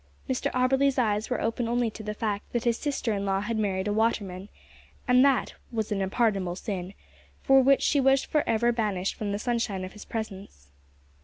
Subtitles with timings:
[0.27, 3.55] Mr Auberly's eyes were open only to the fact that his sister in law had
[3.59, 4.49] married a waterman,
[5.07, 6.95] and that that was an unpardonable sin,
[7.43, 10.71] for which she was for ever banished from the sunshine of his presence.